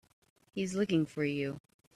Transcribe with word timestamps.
He's 0.55 0.73
looking 0.73 1.05
for 1.05 1.23
you. 1.23 1.61